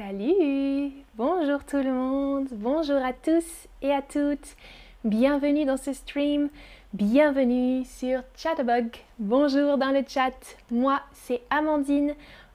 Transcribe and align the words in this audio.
Salut 0.00 0.92
Bonjour 1.16 1.62
tout 1.62 1.76
le 1.76 1.92
monde, 1.92 2.48
bonjour 2.52 3.04
à 3.04 3.12
tous 3.12 3.68
et 3.82 3.92
à 3.92 4.00
toutes. 4.00 4.56
Bienvenue 5.04 5.66
dans 5.66 5.76
ce 5.76 5.92
stream, 5.92 6.48
bienvenue 6.94 7.84
sur 7.84 8.22
Chatterbug. 8.34 8.96
Bonjour 9.18 9.76
dans 9.76 9.90
le 9.90 10.02
chat, 10.08 10.32
moi 10.70 11.02
c'est 11.12 11.42
Amandine. 11.50 12.14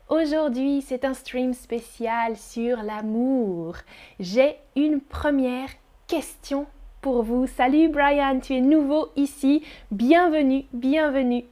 Aujourd'hui 0.09 0.81
c'est 0.81 1.05
un 1.05 1.13
stream 1.13 1.53
spécial 1.53 2.35
sur 2.35 2.81
l'amour. 2.81 3.75
J'ai 4.19 4.55
une 4.75 4.99
première 4.99 5.69
question 6.07 6.65
pour 7.01 7.21
vous. 7.21 7.45
Salut 7.45 7.89
Brian, 7.89 8.39
tu 8.39 8.55
es 8.55 8.61
nouveau 8.61 9.09
ici. 9.15 9.63
Bienvenue, 9.91 10.65
bienvenue. 10.73 11.45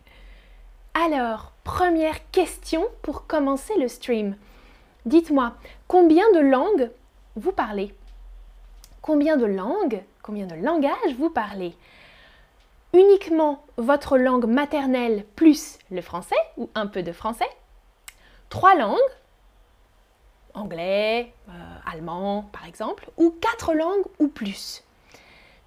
Alors, 0.96 1.52
première 1.64 2.32
question 2.32 2.84
pour 3.04 3.28
commencer 3.28 3.74
le 3.80 3.88
stream. 3.88 4.36
Dites-moi, 5.06 5.54
combien 5.88 6.32
de 6.32 6.40
langues 6.40 6.90
vous 7.36 7.52
parlez? 7.52 7.94
Combien 9.02 9.36
de 9.36 9.46
langues, 9.46 10.02
combien 10.22 10.46
de 10.46 10.56
langages 10.56 11.16
vous 11.18 11.30
parlez? 11.30 11.76
Uniquement 12.94 13.64
votre 13.76 14.18
langue 14.18 14.46
maternelle 14.46 15.26
plus 15.36 15.78
le 15.92 16.02
français 16.02 16.38
ou 16.58 16.70
un 16.74 16.88
peu 16.88 17.04
de 17.04 17.12
français? 17.12 17.50
Trois 18.50 18.76
langues? 18.76 18.98
Anglais, 20.54 21.34
euh, 21.50 21.92
allemand 21.92 22.50
par 22.54 22.66
exemple, 22.66 23.10
ou 23.18 23.32
quatre 23.32 23.74
langues 23.74 24.06
ou 24.20 24.28
plus? 24.28 24.84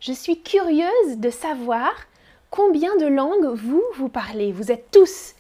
Je 0.01 0.13
suis 0.13 0.43
curieuse 0.43 1.19
de 1.19 1.31
savoir 1.31 1.91
combien 2.51 2.97
de 2.97 3.07
langues 3.07 3.55
vous, 3.55 3.83
vous 3.97 4.09
parlez. 4.09 4.53
Vous 4.53 4.73
êtes 4.73 4.91
tous 4.91 5.35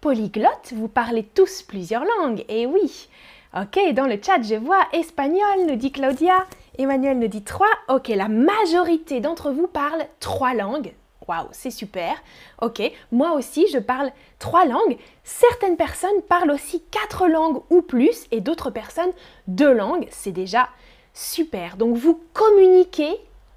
polyglottes, 0.00 0.72
vous 0.74 0.88
parlez 0.88 1.24
tous 1.24 1.62
plusieurs 1.62 2.04
langues. 2.04 2.44
Et 2.48 2.66
oui, 2.66 3.08
ok, 3.56 3.92
dans 3.94 4.06
le 4.06 4.18
chat, 4.22 4.42
je 4.42 4.54
vois 4.54 4.86
espagnol, 4.92 5.66
nous 5.66 5.76
dit 5.76 5.92
Claudia. 5.92 6.46
Emmanuel 6.78 7.18
nous 7.18 7.28
dit 7.28 7.42
trois. 7.42 7.66
Ok, 7.88 8.08
la 8.08 8.28
majorité 8.28 9.20
d'entre 9.20 9.50
vous 9.50 9.66
parlent 9.66 10.06
trois 10.20 10.54
langues. 10.54 10.94
Waouh, 11.26 11.48
c'est 11.52 11.70
super. 11.70 12.14
Ok, 12.62 12.80
moi 13.12 13.32
aussi, 13.32 13.66
je 13.66 13.78
parle 13.78 14.10
trois 14.38 14.64
langues. 14.64 14.96
Certaines 15.24 15.76
personnes 15.76 16.22
parlent 16.28 16.52
aussi 16.52 16.82
quatre 16.90 17.26
langues 17.26 17.60
ou 17.68 17.82
plus 17.82 18.26
et 18.30 18.40
d'autres 18.40 18.70
personnes 18.70 19.10
deux 19.46 19.72
langues. 19.72 20.06
C'est 20.10 20.32
déjà 20.32 20.68
super. 21.12 21.76
Donc, 21.76 21.96
vous 21.96 22.20
communiquez 22.32 23.10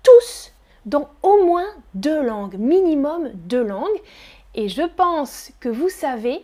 tous 0.03 0.51
dans 0.85 1.09
au 1.21 1.43
moins 1.45 1.67
deux 1.93 2.23
langues, 2.23 2.55
minimum 2.57 3.29
deux 3.35 3.63
langues. 3.63 4.01
Et 4.55 4.67
je 4.67 4.83
pense 4.83 5.51
que 5.59 5.69
vous 5.69 5.89
savez 5.89 6.43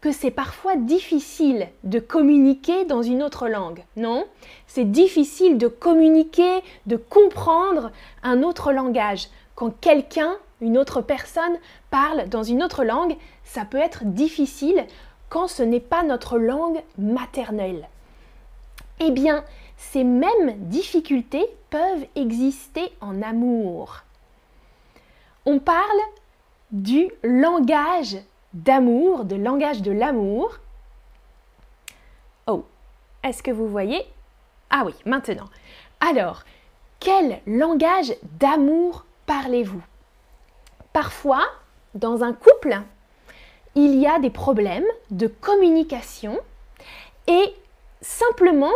que 0.00 0.12
c'est 0.12 0.30
parfois 0.30 0.76
difficile 0.76 1.68
de 1.82 1.98
communiquer 1.98 2.84
dans 2.84 3.02
une 3.02 3.22
autre 3.22 3.48
langue, 3.48 3.84
non? 3.96 4.26
C'est 4.66 4.84
difficile 4.84 5.58
de 5.58 5.66
communiquer, 5.66 6.62
de 6.86 6.96
comprendre 6.96 7.90
un 8.22 8.42
autre 8.42 8.72
langage. 8.72 9.28
Quand 9.56 9.70
quelqu'un, 9.80 10.36
une 10.60 10.78
autre 10.78 11.00
personne 11.00 11.58
parle 11.90 12.28
dans 12.28 12.44
une 12.44 12.62
autre 12.62 12.84
langue, 12.84 13.16
ça 13.44 13.64
peut 13.64 13.78
être 13.78 14.04
difficile 14.04 14.86
quand 15.30 15.48
ce 15.48 15.62
n'est 15.62 15.80
pas 15.80 16.04
notre 16.04 16.38
langue 16.38 16.80
maternelle. 16.96 17.88
Eh 19.00 19.10
bien, 19.10 19.44
ces 19.76 20.04
mêmes 20.04 20.54
difficultés 20.68 21.46
peuvent 21.70 22.06
exister 22.14 22.92
en 23.00 23.20
amour. 23.22 24.02
On 25.44 25.58
parle 25.58 26.00
du 26.70 27.10
langage 27.22 28.16
d'amour, 28.52 29.24
de 29.24 29.36
langage 29.36 29.82
de 29.82 29.92
l'amour. 29.92 30.58
Oh, 32.46 32.64
est-ce 33.22 33.42
que 33.42 33.50
vous 33.50 33.68
voyez? 33.68 34.06
Ah 34.70 34.82
oui, 34.84 34.94
maintenant. 35.04 35.48
Alors, 36.00 36.42
quel 37.00 37.40
langage 37.46 38.14
d'amour 38.38 39.04
parlez-vous? 39.26 39.82
Parfois, 40.92 41.44
dans 41.94 42.22
un 42.22 42.32
couple, 42.32 42.80
il 43.74 43.96
y 43.96 44.06
a 44.06 44.18
des 44.18 44.30
problèmes 44.30 44.86
de 45.10 45.26
communication 45.26 46.38
et 47.26 47.54
simplement, 48.00 48.72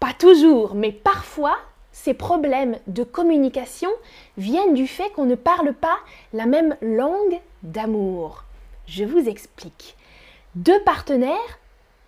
pas 0.00 0.12
toujours, 0.12 0.74
mais 0.74 0.92
parfois, 0.92 1.56
ces 1.94 2.12
problèmes 2.12 2.76
de 2.88 3.04
communication 3.04 3.88
viennent 4.36 4.74
du 4.74 4.88
fait 4.88 5.10
qu'on 5.10 5.26
ne 5.26 5.36
parle 5.36 5.72
pas 5.72 5.96
la 6.32 6.44
même 6.44 6.76
langue 6.82 7.40
d'amour. 7.62 8.42
Je 8.86 9.04
vous 9.04 9.28
explique. 9.28 9.96
Deux 10.56 10.80
partenaires 10.82 11.58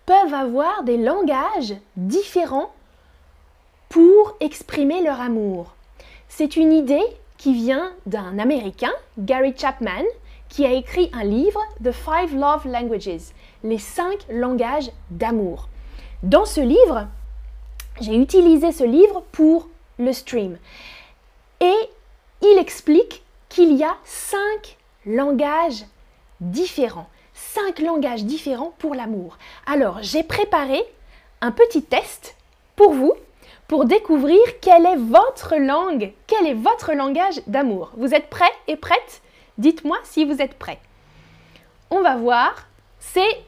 peuvent 0.05 0.33
avoir 0.33 0.83
des 0.83 0.97
langages 0.97 1.73
différents 1.95 2.73
pour 3.87 4.35
exprimer 4.41 5.01
leur 5.01 5.21
amour. 5.21 5.73
C'est 6.27 6.57
une 6.57 6.73
idée 6.73 7.05
qui 7.37 7.53
vient 7.53 7.93
d'un 8.05 8.39
Américain, 8.39 8.91
Gary 9.17 9.53
Chapman, 9.57 10.03
qui 10.49 10.65
a 10.65 10.73
écrit 10.73 11.09
un 11.13 11.23
livre, 11.23 11.61
The 11.81 11.93
Five 11.93 12.35
Love 12.35 12.67
Languages, 12.67 13.31
les 13.63 13.79
cinq 13.79 14.17
langages 14.29 14.91
d'amour. 15.11 15.69
Dans 16.23 16.45
ce 16.45 16.59
livre, 16.59 17.07
j'ai 18.01 18.15
utilisé 18.15 18.73
ce 18.73 18.83
livre 18.83 19.23
pour 19.31 19.69
le 19.97 20.13
stream. 20.13 20.57
Et 21.61 21.75
il 22.41 22.57
explique 22.59 23.23
qu'il 23.49 23.73
y 23.73 23.83
a 23.83 23.97
cinq 24.03 24.77
langages 25.05 25.85
différents, 26.39 27.09
cinq 27.33 27.79
langages 27.79 28.25
différents 28.25 28.73
pour 28.77 28.93
l'amour. 28.93 29.37
Alors, 29.65 29.99
j'ai 30.01 30.23
préparé 30.23 30.83
un 31.41 31.51
petit 31.51 31.83
test 31.83 32.35
pour 32.75 32.93
vous 32.93 33.13
pour 33.67 33.85
découvrir 33.85 34.39
quelle 34.61 34.85
est 34.85 34.95
votre 34.95 35.55
langue, 35.57 36.13
quel 36.25 36.47
est 36.47 36.53
votre 36.53 36.93
langage 36.93 37.41
d'amour. 37.47 37.91
Vous 37.97 38.13
êtes 38.13 38.29
prêts 38.29 38.45
et 38.67 38.77
prêtes? 38.77 39.21
Dites-moi 39.57 39.97
si 40.03 40.23
vous 40.23 40.41
êtes 40.41 40.57
prêts. 40.57 40.79
On 41.89 42.01
va 42.01 42.15
voir. 42.15 42.67
C'est 42.99 43.43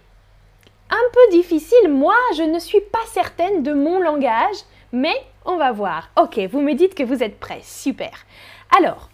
un 0.90 1.10
peu 1.14 1.32
difficile. 1.32 1.90
Moi, 1.90 2.16
je 2.36 2.44
ne 2.44 2.60
suis 2.60 2.82
pas 2.82 3.06
certaine 3.08 3.64
de 3.64 3.74
mon 3.74 4.00
langage, 4.00 4.58
mais 4.92 5.16
on 5.46 5.58
va 5.58 5.72
voir. 5.72 6.10
Ok, 6.18 6.40
vous 6.52 6.62
me 6.62 6.74
dites 6.74 6.96
que 6.96 7.04
vous 7.04 7.24
êtes 7.24 7.40
prêts. 7.40 7.62
Super. 7.64 8.26
Alors, 8.78 9.10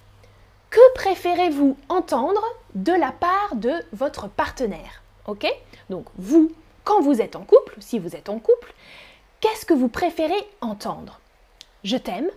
que 0.70 0.94
préférez-vous 0.96 1.78
entendre 1.90 2.42
de 2.74 2.92
la 2.92 3.12
part 3.12 3.56
de 3.56 3.74
votre 3.94 4.28
partenaire? 4.28 5.02
Ok? 5.28 5.48
Donc, 5.90 6.06
vous, 6.18 6.52
quand 6.84 7.02
vous 7.02 7.22
êtes 7.22 7.36
en 7.36 7.44
couple, 7.44 7.76
si 7.80 8.00
vous 8.00 8.16
êtes 8.16 8.30
en 8.30 8.40
couple, 8.40 8.74
qu'est-ce 9.40 9.66
que 9.66 9.74
vous 9.74 9.88
préférez 9.88 10.48
entendre? 10.62 11.20
Je 11.84 11.98
t'aime. 11.98 12.30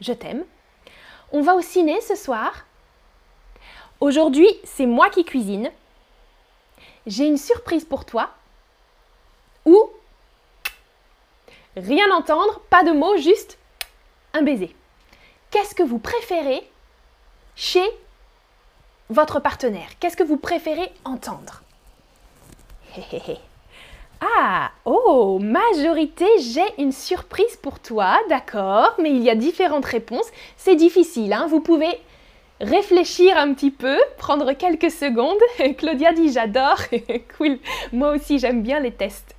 Je 0.00 0.12
t'aime. 0.12 0.44
On 1.32 1.42
va 1.42 1.54
au 1.54 1.60
ciné 1.60 2.00
ce 2.00 2.14
soir. 2.14 2.66
Aujourd'hui, 4.00 4.48
c'est 4.64 4.86
moi 4.86 5.08
qui 5.10 5.24
cuisine. 5.24 5.70
J'ai 7.06 7.26
une 7.26 7.38
surprise 7.38 7.84
pour 7.84 8.04
toi. 8.04 8.30
Ou 9.64 9.90
rien 11.76 12.10
entendre, 12.12 12.60
pas 12.70 12.82
de 12.84 12.92
mots, 12.92 13.16
juste 13.16 13.58
un 14.32 14.42
baiser. 14.42 14.74
Qu'est-ce 15.50 15.74
que 15.74 15.82
vous 15.82 15.98
préférez 15.98 16.62
chez 17.54 17.84
votre 19.08 19.40
partenaire? 19.40 19.88
Qu'est-ce 20.00 20.16
que 20.16 20.24
vous 20.24 20.36
préférez 20.38 20.92
entendre? 21.04 21.62
Ah, 24.38 24.70
oh, 24.86 25.38
majorité, 25.38 26.24
j'ai 26.38 26.64
une 26.82 26.92
surprise 26.92 27.54
pour 27.60 27.80
toi, 27.80 28.18
d'accord, 28.30 28.94
mais 28.98 29.10
il 29.10 29.22
y 29.22 29.28
a 29.28 29.34
différentes 29.34 29.84
réponses. 29.84 30.30
C'est 30.56 30.74
difficile, 30.74 31.34
hein 31.34 31.46
vous 31.50 31.60
pouvez 31.60 32.00
réfléchir 32.60 33.36
un 33.36 33.52
petit 33.52 33.70
peu, 33.70 33.98
prendre 34.16 34.52
quelques 34.54 34.90
secondes. 34.90 35.36
Claudia 35.76 36.14
dit 36.14 36.32
j'adore, 36.32 36.78
cool, 37.36 37.58
moi 37.92 38.12
aussi 38.12 38.38
j'aime 38.38 38.62
bien 38.62 38.80
les 38.80 38.92
tests. 38.92 39.36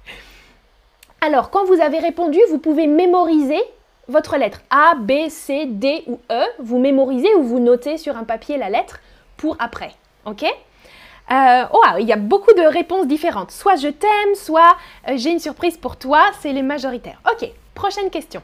Alors, 1.21 1.49
quand 1.49 1.65
vous 1.65 1.81
avez 1.81 1.99
répondu, 1.99 2.39
vous 2.49 2.59
pouvez 2.59 2.87
mémoriser 2.87 3.59
votre 4.07 4.37
lettre 4.37 4.61
A, 4.69 4.95
B, 4.95 5.29
C, 5.29 5.65
D 5.65 6.03
ou 6.07 6.19
E. 6.31 6.43
Vous 6.59 6.79
mémorisez 6.79 7.33
ou 7.35 7.43
vous 7.43 7.59
notez 7.59 7.97
sur 7.97 8.15
un 8.15 8.23
papier 8.23 8.57
la 8.57 8.69
lettre 8.69 8.99
pour 9.35 9.55
après. 9.59 9.93
Ok? 10.25 10.43
Euh, 10.43 11.65
oh, 11.73 11.81
ah, 11.85 11.99
il 11.99 12.07
y 12.07 12.13
a 12.13 12.17
beaucoup 12.17 12.53
de 12.53 12.61
réponses 12.61 13.07
différentes. 13.07 13.51
Soit 13.51 13.75
je 13.75 13.89
t'aime, 13.89 14.35
soit 14.35 14.77
euh, 15.09 15.13
j'ai 15.15 15.31
une 15.31 15.39
surprise 15.39 15.77
pour 15.77 15.97
toi, 15.97 16.21
c'est 16.39 16.53
les 16.53 16.61
majoritaires. 16.61 17.19
Ok, 17.29 17.49
prochaine 17.73 18.09
question. 18.09 18.41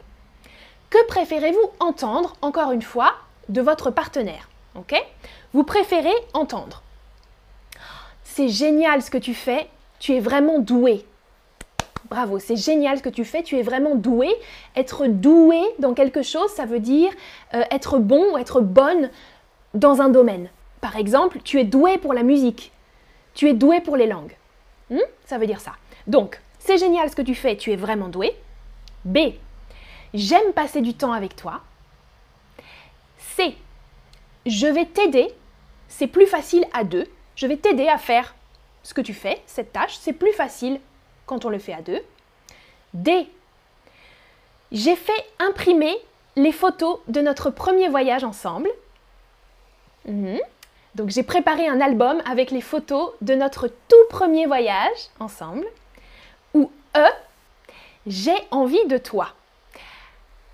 Que 0.89 1.05
préférez-vous 1.07 1.71
entendre, 1.79 2.35
encore 2.41 2.71
une 2.71 2.81
fois, 2.81 3.13
de 3.47 3.61
votre 3.61 3.89
partenaire? 3.89 4.49
Ok? 4.75 4.95
Vous 5.53 5.63
préférez 5.63 6.13
entendre. 6.33 6.81
C'est 8.23 8.49
génial 8.49 9.01
ce 9.01 9.11
que 9.11 9.17
tu 9.17 9.33
fais, 9.33 9.69
tu 9.99 10.13
es 10.13 10.19
vraiment 10.19 10.59
doué. 10.59 11.05
Bravo, 12.13 12.37
c'est 12.37 12.57
génial 12.57 12.99
ce 12.99 13.01
que 13.01 13.09
tu 13.09 13.25
fais, 13.25 13.41
tu 13.41 13.57
es 13.57 13.63
vraiment 13.63 13.95
doué. 13.95 14.29
Être 14.75 15.07
doué 15.07 15.59
dans 15.79 15.95
quelque 15.95 16.21
chose, 16.21 16.51
ça 16.51 16.67
veut 16.67 16.79
dire 16.79 17.11
euh, 17.55 17.63
être 17.71 17.97
bon 17.97 18.33
ou 18.33 18.37
être 18.37 18.61
bonne 18.61 19.09
dans 19.73 19.99
un 19.99 20.09
domaine. 20.09 20.49
Par 20.79 20.95
exemple, 20.95 21.39
tu 21.43 21.59
es 21.59 21.63
doué 21.63 21.97
pour 21.97 22.13
la 22.13 22.21
musique, 22.21 22.71
tu 23.33 23.49
es 23.49 23.55
doué 23.55 23.81
pour 23.81 23.97
les 23.97 24.05
langues. 24.05 24.35
Hmm? 24.91 24.99
ça 25.25 25.39
veut 25.39 25.47
dire 25.47 25.59
ça. 25.59 25.71
Donc, 26.05 26.39
c'est 26.59 26.77
génial 26.77 27.09
ce 27.09 27.15
que 27.15 27.23
tu 27.23 27.33
fais, 27.33 27.57
tu 27.57 27.71
es 27.71 27.75
vraiment 27.75 28.09
doué. 28.09 28.35
B. 29.05 29.17
J'aime 30.13 30.53
passer 30.53 30.81
du 30.81 30.93
temps 30.93 31.13
avec 31.13 31.35
toi. 31.35 31.61
C. 33.17 33.55
Je 34.45 34.67
vais 34.67 34.85
t'aider. 34.85 35.29
C'est 35.87 36.05
plus 36.05 36.27
facile 36.27 36.65
à 36.73 36.83
deux. 36.83 37.07
Je 37.35 37.47
vais 37.47 37.57
t'aider 37.57 37.87
à 37.87 37.97
faire 37.97 38.35
ce 38.83 38.93
que 38.93 39.01
tu 39.01 39.15
fais, 39.15 39.41
cette 39.47 39.73
tâche. 39.73 39.97
C'est 39.99 40.13
plus 40.13 40.33
facile 40.33 40.79
quand 41.25 41.45
on 41.45 41.49
le 41.49 41.59
fait 41.59 41.73
à 41.73 41.81
deux. 41.81 42.01
D. 42.93 43.27
J'ai 44.71 44.95
fait 44.95 45.25
imprimer 45.39 45.95
les 46.35 46.51
photos 46.51 46.99
de 47.07 47.21
notre 47.21 47.49
premier 47.49 47.89
voyage 47.89 48.23
ensemble. 48.23 48.69
Mhm. 50.05 50.39
Donc 50.95 51.09
j'ai 51.09 51.23
préparé 51.23 51.67
un 51.67 51.81
album 51.81 52.21
avec 52.29 52.51
les 52.51 52.61
photos 52.61 53.11
de 53.21 53.33
notre 53.33 53.67
tout 53.67 54.05
premier 54.09 54.45
voyage 54.45 55.09
ensemble. 55.19 55.65
Ou 56.53 56.71
E, 56.95 57.07
j'ai 58.05 58.35
envie 58.51 58.85
de 58.85 58.97
toi. 58.97 59.29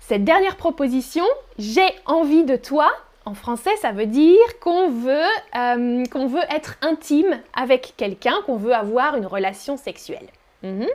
Cette 0.00 0.24
dernière 0.24 0.56
proposition, 0.56 1.24
j'ai 1.58 1.86
envie 2.06 2.44
de 2.44 2.56
toi, 2.56 2.90
en 3.26 3.34
français, 3.34 3.76
ça 3.76 3.92
veut 3.92 4.06
dire 4.06 4.58
qu'on 4.60 4.88
veut, 4.88 5.28
euh, 5.56 6.04
qu'on 6.06 6.26
veut 6.26 6.42
être 6.50 6.76
intime 6.80 7.40
avec 7.54 7.94
quelqu'un, 7.96 8.34
qu'on 8.46 8.56
veut 8.56 8.74
avoir 8.74 9.14
une 9.16 9.26
relation 9.26 9.76
sexuelle. 9.76 10.26
Mhm. 10.62 10.86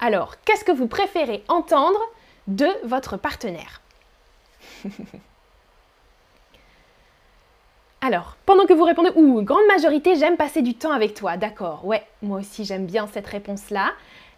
Alors, 0.00 0.36
qu'est-ce 0.44 0.64
que 0.64 0.72
vous 0.72 0.86
préférez 0.86 1.42
entendre 1.48 1.98
de 2.46 2.68
votre 2.84 3.16
partenaire 3.16 3.80
Alors, 8.00 8.36
pendant 8.46 8.64
que 8.64 8.72
vous 8.72 8.84
répondez, 8.84 9.10
ou 9.16 9.42
grande 9.42 9.66
majorité, 9.66 10.14
j'aime 10.14 10.36
passer 10.36 10.62
du 10.62 10.74
temps 10.74 10.92
avec 10.92 11.14
toi. 11.14 11.36
D'accord, 11.36 11.84
ouais, 11.84 12.06
moi 12.22 12.38
aussi 12.38 12.64
j'aime 12.64 12.86
bien 12.86 13.08
cette 13.12 13.26
réponse-là. 13.26 13.92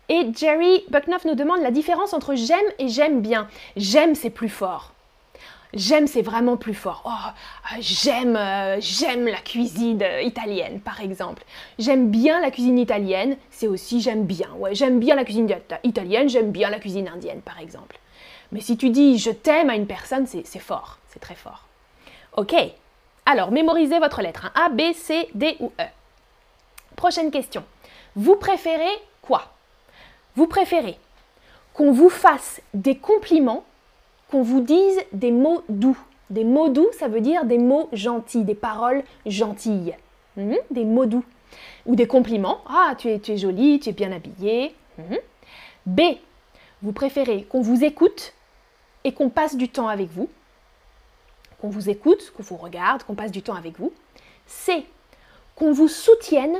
Et 0.08 0.32
Jerry 0.34 0.84
Bucknoff 0.88 1.24
nous 1.24 1.34
demande 1.34 1.60
la 1.60 1.70
différence 1.70 2.14
entre 2.14 2.34
j'aime 2.34 2.58
et 2.78 2.88
j'aime 2.88 3.20
bien. 3.20 3.48
J'aime, 3.76 4.14
c'est 4.14 4.30
plus 4.30 4.48
fort. 4.48 4.92
J'aime, 5.72 6.08
c'est 6.08 6.22
vraiment 6.22 6.56
plus 6.56 6.74
fort. 6.74 7.02
Oh, 7.04 7.10
euh, 7.10 7.76
j'aime, 7.80 8.34
euh, 8.36 8.80
j'aime 8.80 9.26
la 9.26 9.38
cuisine 9.38 10.02
euh, 10.02 10.20
italienne, 10.22 10.80
par 10.80 11.00
exemple. 11.00 11.44
J'aime 11.78 12.10
bien 12.10 12.40
la 12.40 12.50
cuisine 12.50 12.78
italienne, 12.78 13.36
c'est 13.50 13.68
aussi 13.68 14.00
j'aime 14.00 14.24
bien. 14.24 14.48
Ouais, 14.58 14.74
j'aime 14.74 14.98
bien 14.98 15.14
la 15.14 15.24
cuisine 15.24 15.48
italienne, 15.84 16.28
j'aime 16.28 16.50
bien 16.50 16.70
la 16.70 16.80
cuisine 16.80 17.08
indienne, 17.08 17.40
par 17.40 17.60
exemple. 17.60 17.98
Mais 18.50 18.60
si 18.60 18.76
tu 18.76 18.90
dis 18.90 19.16
je 19.18 19.30
t'aime 19.30 19.70
à 19.70 19.76
une 19.76 19.86
personne, 19.86 20.26
c'est 20.26 20.58
fort, 20.58 20.98
c'est 21.08 21.20
très 21.20 21.36
fort. 21.36 21.64
Ok, 22.36 22.54
alors 23.24 23.52
mémorisez 23.52 24.00
votre 24.00 24.22
lettre, 24.22 24.46
hein. 24.46 24.66
A, 24.66 24.68
B, 24.70 24.92
C, 24.92 25.28
D 25.34 25.56
ou 25.60 25.72
E. 25.80 25.84
Prochaine 26.96 27.30
question. 27.30 27.64
Vous 28.16 28.34
préférez 28.34 28.98
quoi? 29.22 29.44
Vous 30.34 30.48
préférez 30.48 30.98
qu'on 31.74 31.92
vous 31.92 32.10
fasse 32.10 32.60
des 32.74 32.96
compliments, 32.96 33.64
qu'on 34.30 34.42
vous 34.42 34.60
dise 34.60 35.00
des 35.12 35.30
mots 35.30 35.62
doux. 35.68 35.98
Des 36.30 36.44
mots 36.44 36.68
doux, 36.68 36.88
ça 36.98 37.08
veut 37.08 37.20
dire 37.20 37.44
des 37.44 37.58
mots 37.58 37.88
gentils, 37.92 38.44
des 38.44 38.54
paroles 38.54 39.02
gentilles. 39.26 39.96
Hmm? 40.36 40.54
des 40.70 40.84
mots 40.84 41.06
doux. 41.06 41.24
Ou 41.86 41.96
des 41.96 42.06
compliments. 42.06 42.60
Ah, 42.66 42.94
tu 42.96 43.08
es, 43.08 43.18
tu 43.18 43.36
jolie, 43.36 43.80
tu 43.80 43.90
es 43.90 43.92
bien 43.92 44.12
habillée. 44.12 44.74
Hmm? 44.98 45.16
B. 45.86 46.00
Vous 46.82 46.92
préférez 46.92 47.42
qu'on 47.44 47.60
vous 47.60 47.84
écoute 47.84 48.32
et 49.04 49.12
qu'on 49.12 49.28
passe 49.28 49.56
du 49.56 49.68
temps 49.68 49.88
avec 49.88 50.08
vous, 50.10 50.28
qu'on 51.60 51.68
vous 51.68 51.90
écoute, 51.90 52.32
qu'on 52.36 52.42
vous 52.42 52.56
regarde, 52.56 53.02
qu'on 53.02 53.14
passe 53.14 53.32
du 53.32 53.42
temps 53.42 53.54
avec 53.54 53.78
vous. 53.78 53.92
C'est 54.46 54.84
qu'on 55.56 55.72
vous 55.72 55.88
soutienne, 55.88 56.56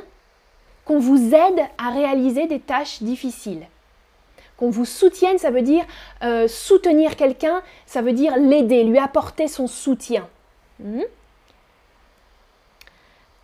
qu'on 0.85 0.99
vous 0.99 1.35
aide 1.35 1.61
à 1.79 1.91
réaliser 1.91 2.47
des 2.47 2.61
tâches 2.61 3.03
difficiles. 3.03 3.67
Qu'on 4.61 4.69
vous 4.69 4.85
soutienne, 4.85 5.39
ça 5.39 5.51
veut 5.51 5.63
dire 5.63 5.87
euh, 6.23 6.47
soutenir 6.47 7.17
quelqu'un, 7.17 7.63
ça 7.87 8.03
veut 8.03 8.13
dire 8.13 8.37
l'aider, 8.37 8.85
lui 8.85 8.99
apporter 8.99 9.49
son 9.49 9.67
soutien. 9.67 10.29
Hmm? 10.79 11.01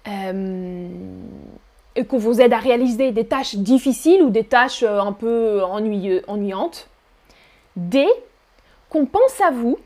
Euh, 0.09 0.89
et 1.95 2.05
qu'on 2.05 2.19
vous 2.19 2.43
aide 2.43 2.53
à 2.53 2.59
réaliser 2.59 3.13
des 3.13 3.25
tâches 3.25 3.55
difficiles 3.55 4.23
ou 4.23 4.29
des 4.29 4.45
tâches 4.45 4.83
euh, 4.83 5.01
un 5.01 5.13
peu 5.13 5.63
ennuyantes. 5.63 6.91
D, 7.77 8.07
qu'on 8.91 9.07
pense 9.07 9.41
à 9.41 9.51
vous, 9.51 9.79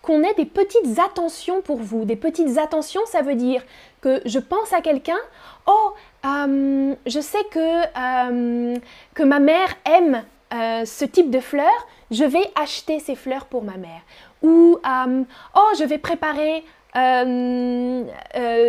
qu'on 0.00 0.22
ait 0.22 0.34
des 0.34 0.46
petites 0.46 0.98
attentions 0.98 1.60
pour 1.60 1.76
vous. 1.76 2.06
Des 2.06 2.16
petites 2.16 2.56
attentions, 2.56 3.02
ça 3.04 3.20
veut 3.20 3.34
dire 3.34 3.62
que 4.00 4.22
je 4.24 4.38
pense 4.38 4.72
à 4.72 4.80
quelqu'un, 4.80 5.20
oh, 5.66 5.92
je 6.24 7.20
sais 7.20 7.44
que, 7.50 8.74
que 9.12 9.22
ma 9.22 9.40
mère 9.40 9.76
aime 9.84 10.22
euh, 10.52 10.84
ce 10.84 11.04
type 11.04 11.30
de 11.30 11.40
fleurs, 11.40 11.86
je 12.10 12.24
vais 12.24 12.50
acheter 12.60 12.98
ces 13.00 13.14
fleurs 13.14 13.46
pour 13.46 13.62
ma 13.62 13.76
mère. 13.76 14.00
Ou, 14.42 14.78
oh, 14.82 15.68
je 15.78 15.84
vais 15.84 15.98
préparer 15.98 16.64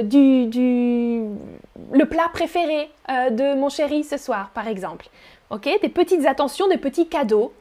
du, 0.04 1.24
le 1.92 2.06
plat 2.06 2.30
préféré 2.31 2.89
de 3.10 3.56
mon 3.56 3.69
chéri 3.69 4.04
ce 4.04 4.18
soir, 4.18 4.51
par 4.54 4.68
exemple. 4.68 5.07
Ok 5.50 5.69
Des 5.81 5.89
petites 5.89 6.25
attentions, 6.25 6.68
des 6.68 6.78
petits 6.78 7.07
cadeaux 7.07 7.51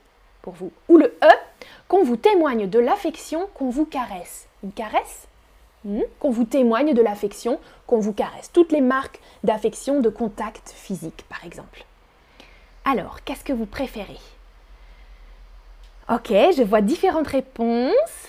pour 0.43 0.55
vous. 0.55 0.71
Ou 0.89 0.97
le 0.97 1.07
E, 1.23 1.35
qu'on 1.89 2.05
vous 2.05 2.17
témoigne 2.17 2.69
de 2.69 2.79
l'affection, 2.79 3.49
qu'on 3.55 3.71
vous 3.71 3.85
caresse. 3.85 4.47
Une 4.63 4.73
caresse 4.73 5.27
hmm? 5.85 6.03
Qu'on 6.19 6.31
vous 6.31 6.45
témoigne 6.45 6.95
de 6.95 7.03
l'affection, 7.03 7.59
qu'on 7.87 7.99
vous 7.99 8.13
caresse. 8.13 8.51
Toutes 8.53 8.73
les 8.73 8.81
marques 8.81 9.21
d'affection, 9.45 10.01
de 10.01 10.09
contact 10.09 10.71
physique, 10.71 11.25
par 11.29 11.45
exemple. 11.45 11.85
Alors, 12.85 13.23
qu'est-ce 13.25 13.45
que 13.45 13.53
vous 13.53 13.67
préférez? 13.67 14.19
Ok, 16.09 16.29
je 16.29 16.63
vois 16.63 16.81
différentes 16.81 17.29
réponses. 17.29 18.29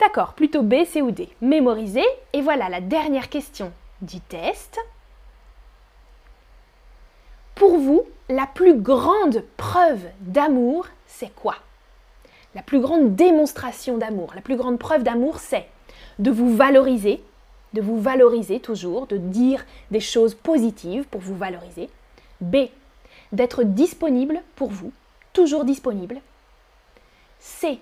D'accord, 0.00 0.32
plutôt 0.34 0.62
B, 0.62 0.84
C 0.84 1.02
ou 1.02 1.10
D. 1.10 1.28
Mémoriser. 1.40 2.04
Et 2.32 2.40
voilà 2.40 2.68
la 2.68 2.80
dernière 2.80 3.28
question 3.28 3.72
du 4.00 4.20
test. 4.20 4.78
Pour 7.54 7.78
vous, 7.78 8.04
la 8.28 8.46
plus 8.46 8.74
grande 8.74 9.44
preuve 9.56 10.00
d'amour, 10.20 10.86
c'est 11.06 11.34
quoi? 11.34 11.56
La 12.54 12.62
plus 12.62 12.80
grande 12.80 13.14
démonstration 13.14 13.98
d'amour, 13.98 14.32
la 14.34 14.40
plus 14.40 14.56
grande 14.56 14.78
preuve 14.78 15.02
d'amour, 15.02 15.38
c'est 15.38 15.66
de 16.18 16.30
vous 16.30 16.54
valoriser, 16.54 17.22
de 17.72 17.82
vous 17.82 18.00
valoriser 18.00 18.60
toujours, 18.60 19.06
de 19.06 19.16
dire 19.16 19.64
des 19.90 20.00
choses 20.00 20.34
positives 20.34 21.04
pour 21.04 21.20
vous 21.20 21.36
valoriser. 21.36 21.90
B, 22.40 22.68
d'être 23.32 23.62
disponible 23.62 24.42
pour 24.56 24.70
vous, 24.70 24.92
toujours 25.32 25.64
disponible. 25.64 26.20
C, 27.40 27.80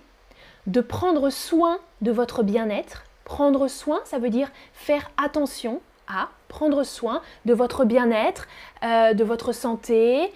de 0.67 0.81
prendre 0.81 1.31
soin 1.31 1.79
de 2.03 2.11
votre 2.11 2.43
bien-être. 2.43 3.05
Prendre 3.25 3.69
soin, 3.69 4.00
ça 4.05 4.19
veut 4.19 4.31
dire 4.31 4.50
faire 4.73 5.11
attention 5.17 5.81
à 6.09 6.29
prendre 6.49 6.85
soin 6.85 7.23
de 7.45 7.55
votre 7.55 7.85
bien-être, 7.85 8.47
euh, 8.85 9.15
de 9.15 9.25
votre 9.25 9.53
santé. 9.53 10.33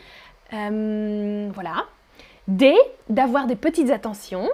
Euh, 0.53 1.49
voilà. 1.55 1.87
D, 2.49 2.75
d'avoir 3.09 3.47
des 3.47 3.55
petites 3.55 3.91
attentions, 3.91 4.49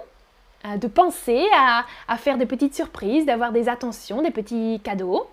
euh, 0.65 0.77
de 0.77 0.87
penser 0.87 1.45
à, 1.55 2.17
faire 2.17 2.37
des 2.37 2.45
petites 2.45 2.75
surprises, 2.75 3.25
d'avoir 3.25 3.51
des 3.51 3.69
attentions, 3.69 4.21
des 4.21 4.31
petits 4.31 4.79
cadeaux. 4.83 5.27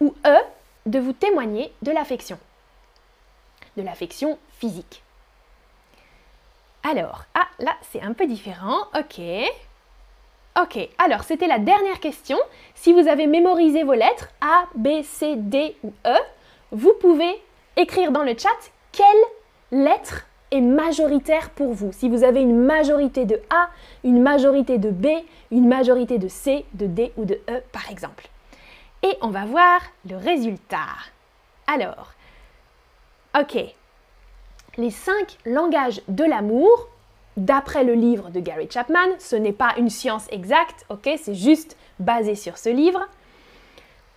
Ou 0.00 0.14
E, 0.26 0.36
de 0.86 0.98
vous 0.98 1.12
témoigner 1.12 1.72
de 1.82 1.90
l'affection, 1.90 2.38
de 3.76 3.82
l'affection 3.82 4.38
physique. 4.60 5.02
Alors, 6.88 7.24
ah 7.34 7.48
là 7.58 7.72
c'est 7.90 8.02
un 8.02 8.12
peu 8.12 8.26
différent, 8.26 8.78
ok. 8.96 9.20
Ok, 10.60 10.88
alors 10.98 11.22
c'était 11.24 11.46
la 11.46 11.58
dernière 11.58 12.00
question. 12.00 12.38
Si 12.74 12.92
vous 12.92 13.08
avez 13.08 13.26
mémorisé 13.26 13.82
vos 13.82 13.94
lettres 13.94 14.28
A, 14.40 14.66
B, 14.74 15.02
C, 15.02 15.36
D 15.36 15.76
ou 15.82 15.92
E, 16.06 16.16
vous 16.72 16.92
pouvez 17.00 17.40
écrire 17.76 18.12
dans 18.12 18.24
le 18.24 18.36
chat 18.36 18.48
quelle 18.92 19.84
lettre 19.84 20.26
est 20.50 20.60
majoritaire 20.60 21.50
pour 21.50 21.72
vous. 21.72 21.92
Si 21.92 22.08
vous 22.08 22.24
avez 22.24 22.42
une 22.42 22.64
majorité 22.64 23.24
de 23.24 23.40
A, 23.50 23.70
une 24.04 24.20
majorité 24.20 24.78
de 24.78 24.90
B, 24.90 25.06
une 25.50 25.68
majorité 25.68 26.18
de 26.18 26.28
C, 26.28 26.64
de 26.74 26.86
D 26.86 27.12
ou 27.16 27.24
de 27.24 27.40
E 27.48 27.62
par 27.72 27.90
exemple. 27.90 28.28
Et 29.02 29.16
on 29.22 29.28
va 29.28 29.44
voir 29.44 29.80
le 30.08 30.16
résultat. 30.16 30.96
Alors, 31.66 32.12
ok, 33.38 33.56
les 34.76 34.90
cinq 34.90 35.38
langages 35.44 36.00
de 36.08 36.24
l'amour, 36.24 36.88
d'après 37.36 37.84
le 37.84 37.94
livre 37.94 38.30
de 38.30 38.40
Gary 38.40 38.68
Chapman, 38.70 39.08
ce 39.18 39.36
n'est 39.36 39.52
pas 39.52 39.74
une 39.78 39.90
science 39.90 40.26
exacte, 40.30 40.84
ok, 40.88 41.08
c'est 41.16 41.34
juste 41.34 41.76
basé 41.98 42.34
sur 42.34 42.58
ce 42.58 42.68
livre. 42.68 43.06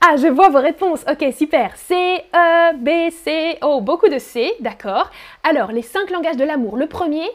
Ah, 0.05 0.17
je 0.17 0.27
vois 0.27 0.49
vos 0.49 0.59
réponses. 0.59 1.05
Ok, 1.09 1.25
super. 1.33 1.77
C, 1.77 1.95
E, 1.95 2.73
B, 2.75 3.09
C. 3.09 3.57
Oh, 3.61 3.79
beaucoup 3.79 4.09
de 4.09 4.19
C, 4.19 4.53
d'accord. 4.59 5.09
Alors, 5.43 5.71
les 5.71 5.81
cinq 5.81 6.09
langages 6.09 6.35
de 6.35 6.43
l'amour. 6.43 6.75
Le 6.75 6.87
premier, 6.87 7.25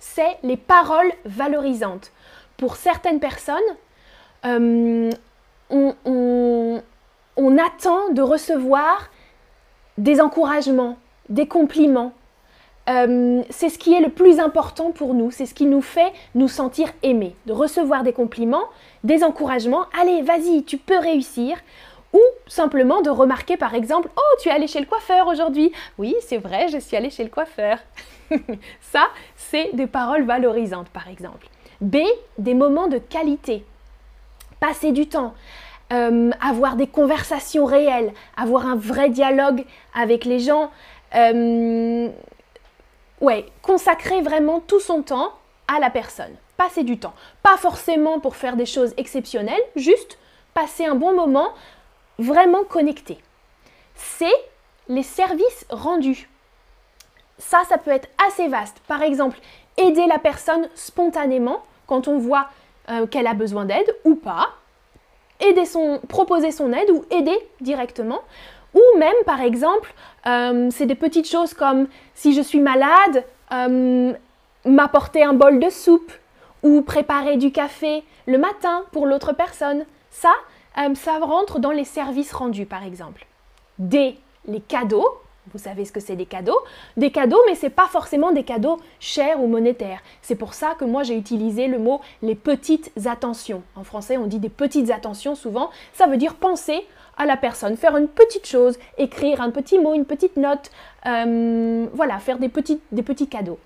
c'est 0.00 0.36
les 0.42 0.56
paroles 0.56 1.12
valorisantes. 1.24 2.10
Pour 2.56 2.74
certaines 2.74 3.20
personnes, 3.20 3.56
euh, 4.44 5.10
on, 5.70 6.82
attend 7.58 8.10
de 8.10 8.22
recevoir 8.22 9.08
des 9.98 10.20
encouragements, 10.20 10.98
des 11.28 11.46
compliments, 11.46 12.12
euh, 12.88 13.42
c'est 13.50 13.68
ce 13.68 13.78
qui 13.78 13.94
est 13.94 14.00
le 14.00 14.10
plus 14.10 14.38
important 14.38 14.92
pour 14.92 15.14
nous, 15.14 15.30
c'est 15.30 15.46
ce 15.46 15.54
qui 15.54 15.66
nous 15.66 15.82
fait 15.82 16.12
nous 16.34 16.48
sentir 16.48 16.88
aimés, 17.02 17.34
de 17.46 17.52
recevoir 17.52 18.02
des 18.04 18.12
compliments, 18.12 18.64
des 19.02 19.24
encouragements, 19.24 19.86
allez, 20.00 20.22
vas-y, 20.22 20.62
tu 20.62 20.76
peux 20.76 20.98
réussir, 20.98 21.56
ou 22.12 22.20
simplement 22.46 23.02
de 23.02 23.10
remarquer 23.10 23.56
par 23.56 23.74
exemple, 23.74 24.08
oh, 24.16 24.36
tu 24.40 24.48
es 24.48 24.52
allé 24.52 24.68
chez 24.68 24.80
le 24.80 24.86
coiffeur 24.86 25.26
aujourd'hui, 25.26 25.72
oui, 25.98 26.14
c'est 26.20 26.38
vrai, 26.38 26.68
je 26.68 26.78
suis 26.78 26.96
allé 26.96 27.10
chez 27.10 27.24
le 27.24 27.30
coiffeur. 27.30 27.78
Ça, 28.80 29.06
c'est 29.36 29.74
des 29.74 29.86
paroles 29.86 30.24
valorisantes 30.24 30.88
par 30.88 31.08
exemple. 31.08 31.48
B, 31.80 31.98
des 32.38 32.54
moments 32.54 32.86
de 32.86 32.98
qualité, 32.98 33.64
passer 34.60 34.92
du 34.92 35.08
temps, 35.08 35.34
euh, 35.92 36.30
avoir 36.40 36.76
des 36.76 36.86
conversations 36.86 37.64
réelles, 37.64 38.12
avoir 38.36 38.66
un 38.66 38.76
vrai 38.76 39.10
dialogue 39.10 39.64
avec 39.94 40.24
les 40.24 40.38
gens. 40.38 40.70
Euh, 41.14 42.08
ouais, 43.20 43.46
consacrer 43.62 44.20
vraiment 44.22 44.60
tout 44.60 44.80
son 44.80 45.02
temps 45.02 45.32
à 45.68 45.80
la 45.80 45.90
personne. 45.90 46.34
Passer 46.56 46.84
du 46.84 46.98
temps. 46.98 47.14
Pas 47.42 47.56
forcément 47.56 48.20
pour 48.20 48.36
faire 48.36 48.56
des 48.56 48.66
choses 48.66 48.94
exceptionnelles, 48.96 49.62
juste 49.74 50.18
passer 50.54 50.86
un 50.86 50.94
bon 50.94 51.14
moment 51.14 51.50
vraiment 52.18 52.64
connecté. 52.64 53.18
C'est 53.94 54.26
les 54.88 55.02
services 55.02 55.66
rendus. 55.68 56.28
Ça, 57.38 57.62
ça 57.68 57.76
peut 57.76 57.90
être 57.90 58.08
assez 58.26 58.48
vaste. 58.48 58.78
Par 58.88 59.02
exemple, 59.02 59.38
aider 59.76 60.06
la 60.06 60.18
personne 60.18 60.68
spontanément 60.74 61.62
quand 61.86 62.08
on 62.08 62.18
voit 62.18 62.48
euh, 62.88 63.06
qu'elle 63.06 63.26
a 63.26 63.34
besoin 63.34 63.64
d'aide 63.64 63.94
ou 64.04 64.14
pas. 64.14 64.50
Proposer 66.08 66.50
son 66.50 66.72
aide 66.72 66.90
ou 66.90 67.04
aider 67.10 67.36
directement. 67.60 68.20
Ou 68.74 68.98
même, 68.98 69.14
par 69.24 69.40
exemple, 69.40 69.94
euh, 70.26 70.68
c'est 70.70 70.86
des 70.86 70.94
petites 70.94 71.28
choses 71.28 71.54
comme 71.54 71.88
si 72.14 72.34
je 72.34 72.40
suis 72.42 72.60
malade, 72.60 73.24
euh, 73.52 74.12
m'apporter 74.64 75.22
un 75.22 75.32
bol 75.32 75.60
de 75.60 75.70
soupe 75.70 76.12
ou 76.62 76.82
préparer 76.82 77.36
du 77.36 77.52
café 77.52 78.02
le 78.26 78.38
matin 78.38 78.82
pour 78.92 79.06
l'autre 79.06 79.32
personne. 79.32 79.84
Ça, 80.10 80.32
euh, 80.78 80.94
ça 80.94 81.18
rentre 81.18 81.58
dans 81.58 81.70
les 81.70 81.84
services 81.84 82.32
rendus, 82.32 82.66
par 82.66 82.84
exemple. 82.84 83.26
D, 83.78 84.18
les 84.46 84.60
cadeaux. 84.60 85.08
Vous 85.52 85.58
savez 85.58 85.84
ce 85.84 85.92
que 85.92 86.00
c'est 86.00 86.16
des 86.16 86.26
cadeaux 86.26 86.58
Des 86.96 87.12
cadeaux, 87.12 87.38
mais 87.46 87.54
ce 87.54 87.66
n'est 87.66 87.70
pas 87.70 87.86
forcément 87.86 88.32
des 88.32 88.42
cadeaux 88.42 88.78
chers 88.98 89.40
ou 89.40 89.46
monétaires. 89.46 90.00
C'est 90.20 90.34
pour 90.34 90.54
ça 90.54 90.74
que 90.74 90.84
moi 90.84 91.04
j'ai 91.04 91.16
utilisé 91.16 91.68
le 91.68 91.78
mot 91.78 92.00
les 92.20 92.34
petites 92.34 92.90
attentions. 93.06 93.62
En 93.76 93.84
français, 93.84 94.16
on 94.16 94.26
dit 94.26 94.40
des 94.40 94.48
petites 94.48 94.90
attentions 94.90 95.36
souvent. 95.36 95.70
Ça 95.92 96.08
veut 96.08 96.16
dire 96.16 96.34
penser 96.34 96.84
à 97.16 97.26
la 97.26 97.36
personne, 97.36 97.76
faire 97.76 97.96
une 97.96 98.08
petite 98.08 98.46
chose, 98.46 98.78
écrire 98.98 99.40
un 99.40 99.50
petit 99.50 99.78
mot, 99.78 99.94
une 99.94 100.04
petite 100.04 100.36
note, 100.36 100.70
euh, 101.06 101.86
voilà, 101.94 102.18
faire 102.18 102.38
des 102.38 102.48
petits, 102.48 102.80
des 102.92 103.02
petits 103.02 103.28
cadeaux. 103.28 103.58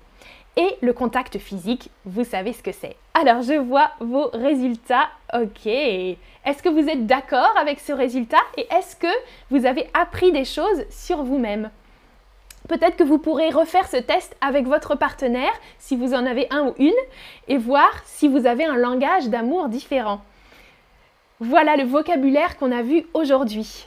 Et 0.56 0.76
le 0.80 0.92
contact 0.92 1.38
physique, 1.38 1.90
vous 2.04 2.24
savez 2.24 2.52
ce 2.52 2.62
que 2.62 2.72
c'est. 2.72 2.96
Alors 3.14 3.42
je 3.42 3.54
vois 3.54 3.92
vos 4.00 4.28
résultats. 4.32 5.08
Ok. 5.32 5.66
Est-ce 5.66 6.62
que 6.62 6.68
vous 6.68 6.88
êtes 6.88 7.06
d'accord 7.06 7.54
avec 7.60 7.80
ce 7.80 7.92
résultat 7.92 8.40
et 8.56 8.66
est-ce 8.74 8.96
que 8.96 9.06
vous 9.50 9.64
avez 9.64 9.88
appris 9.94 10.32
des 10.32 10.44
choses 10.44 10.84
sur 10.90 11.22
vous-même? 11.22 11.70
Peut-être 12.68 12.96
que 12.96 13.04
vous 13.04 13.18
pourrez 13.18 13.50
refaire 13.50 13.88
ce 13.88 13.96
test 13.96 14.36
avec 14.40 14.66
votre 14.66 14.94
partenaire, 14.94 15.52
si 15.78 15.96
vous 15.96 16.14
en 16.14 16.26
avez 16.26 16.46
un 16.50 16.68
ou 16.68 16.74
une, 16.78 16.92
et 17.48 17.56
voir 17.56 17.90
si 18.04 18.28
vous 18.28 18.46
avez 18.46 18.64
un 18.64 18.76
langage 18.76 19.28
d'amour 19.28 19.68
différent. 19.68 20.20
Voilà 21.42 21.76
le 21.76 21.84
vocabulaire 21.84 22.58
qu'on 22.58 22.70
a 22.70 22.82
vu 22.82 23.06
aujourd'hui 23.14 23.86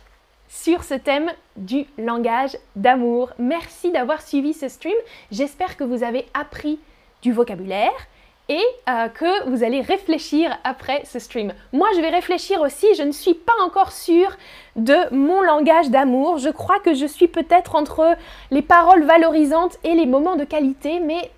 sur 0.50 0.84
ce 0.84 0.96
thème 0.96 1.30
du 1.56 1.86
langage 2.00 2.58
d'amour. 2.76 3.30
Merci 3.38 3.92
d'avoir 3.92 4.24
suivi 4.24 4.56
ce 4.56 4.68
stream. 4.68 4.96
J'espère 5.32 5.78
que 5.78 5.84
vous 5.84 6.02
avez 6.02 6.26
appris 6.34 6.80
du 7.22 7.32
vocabulaire 7.32 7.92
et 8.50 8.64
euh, 8.90 9.08
que 9.08 9.48
vous 9.52 9.64
allez 9.64 9.82
réfléchir 9.82 10.58
après 10.64 11.04
ce 11.06 11.20
stream. 11.20 11.54
Moi, 11.74 11.88
je 11.96 12.02
vais 12.02 12.10
réfléchir 12.10 12.60
aussi. 12.60 12.88
Je 12.98 13.04
ne 13.04 13.12
suis 13.12 13.36
pas 13.36 13.54
encore 13.64 13.92
sûre 13.92 14.36
de 14.76 15.14
mon 15.14 15.44
langage 15.44 15.92
d'amour. 15.92 16.40
Je 16.40 16.50
crois 16.50 16.80
que 16.80 16.96
je 16.96 17.06
suis 17.06 17.28
peut-être 17.28 17.76
entre 17.76 18.18
les 18.50 18.64
paroles 18.64 19.04
valorisantes 19.04 19.78
et 19.84 19.94
les 19.94 20.08
moments 20.08 20.38
de 20.38 20.44
qualité, 20.44 21.00
mais 21.00 21.30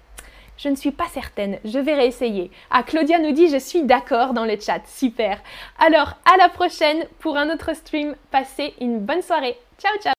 je 0.57 0.69
ne 0.69 0.75
suis 0.75 0.91
pas 0.91 1.07
certaine. 1.07 1.59
Je 1.65 1.79
vais 1.79 1.95
réessayer. 1.95 2.51
Ah, 2.71 2.83
Claudia 2.83 3.19
nous 3.19 3.31
dit 3.31 3.49
je 3.49 3.57
suis 3.57 3.83
d'accord 3.83 4.33
dans 4.33 4.45
le 4.45 4.59
chat. 4.59 4.81
Super. 4.85 5.39
Alors, 5.79 6.13
à 6.31 6.37
la 6.37 6.49
prochaine 6.49 7.05
pour 7.19 7.37
un 7.37 7.49
autre 7.53 7.75
stream. 7.75 8.15
Passez 8.31 8.73
une 8.79 8.99
bonne 8.99 9.21
soirée. 9.21 9.57
Ciao, 9.79 9.97
ciao. 10.01 10.13